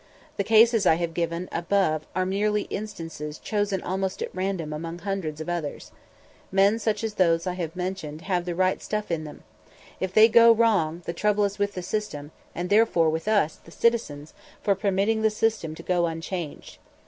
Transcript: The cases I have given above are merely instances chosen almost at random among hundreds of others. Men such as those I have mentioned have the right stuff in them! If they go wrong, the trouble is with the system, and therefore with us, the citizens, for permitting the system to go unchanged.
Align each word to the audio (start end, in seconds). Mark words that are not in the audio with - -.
The 0.37 0.43
cases 0.43 0.87
I 0.87 0.95
have 0.95 1.13
given 1.13 1.47
above 1.51 2.07
are 2.15 2.25
merely 2.25 2.63
instances 2.71 3.37
chosen 3.37 3.83
almost 3.83 4.23
at 4.23 4.33
random 4.33 4.73
among 4.73 4.97
hundreds 4.97 5.39
of 5.39 5.47
others. 5.47 5.91
Men 6.51 6.79
such 6.79 7.03
as 7.03 7.13
those 7.13 7.45
I 7.45 7.53
have 7.53 7.75
mentioned 7.75 8.21
have 8.21 8.45
the 8.45 8.55
right 8.55 8.81
stuff 8.81 9.11
in 9.11 9.25
them! 9.25 9.43
If 9.99 10.11
they 10.11 10.27
go 10.27 10.51
wrong, 10.53 11.03
the 11.05 11.13
trouble 11.13 11.43
is 11.45 11.59
with 11.59 11.73
the 11.75 11.83
system, 11.83 12.31
and 12.55 12.71
therefore 12.71 13.11
with 13.11 13.27
us, 13.27 13.57
the 13.57 13.69
citizens, 13.69 14.33
for 14.63 14.73
permitting 14.73 15.21
the 15.21 15.29
system 15.29 15.75
to 15.75 15.83
go 15.83 16.07
unchanged. 16.07 16.79